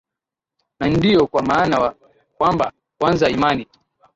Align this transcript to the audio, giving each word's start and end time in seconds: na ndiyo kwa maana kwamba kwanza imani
na 0.79 0.87
ndiyo 0.89 1.27
kwa 1.27 1.41
maana 1.43 1.95
kwamba 2.37 2.71
kwanza 2.97 3.29
imani 3.29 3.67